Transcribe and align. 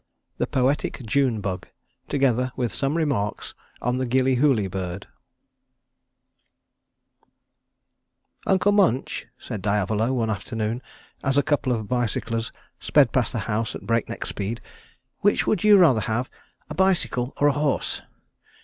XIV 0.01 0.37
THE 0.39 0.47
POETIC 0.47 1.05
JUNE 1.05 1.41
BUG, 1.41 1.67
TOGETHER 2.09 2.51
WITH 2.55 2.71
SOME 2.73 2.97
REMARKS 2.97 3.53
ON 3.83 3.99
THE 3.99 4.07
GILLYHOOLY 4.07 4.67
BIRD 4.67 5.05
"Uncle 8.47 8.71
Munch," 8.71 9.27
said 9.37 9.61
Diavolo 9.61 10.11
one 10.11 10.31
afternoon 10.31 10.81
as 11.23 11.37
a 11.37 11.43
couple 11.43 11.71
of 11.71 11.87
bicyclers 11.87 12.51
sped 12.79 13.11
past 13.11 13.31
the 13.31 13.39
house 13.45 13.75
at 13.75 13.85
breakneck 13.85 14.25
speed, 14.25 14.59
"which 15.19 15.45
would 15.45 15.63
you 15.63 15.77
rather 15.77 16.01
have, 16.01 16.31
a 16.67 16.73
bicycle 16.73 17.33
or 17.37 17.45
a 17.45 17.51
horse?" 17.53 18.01